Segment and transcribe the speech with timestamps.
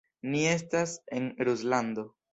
[0.29, 2.11] Ni estas en Ruslando.